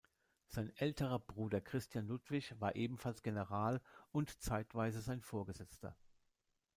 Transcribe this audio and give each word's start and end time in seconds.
Sein 0.47 0.71
älterer 0.77 1.19
Bruder 1.19 1.61
Christian 1.61 2.07
Ludwig 2.07 2.55
war 2.59 2.75
ebenfalls 2.75 3.21
General 3.21 3.79
und 4.11 4.41
zeitweise 4.41 4.99
sein 4.99 5.21
Vorgesetzter. 5.21 5.95